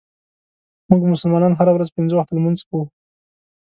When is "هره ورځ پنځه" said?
1.59-2.13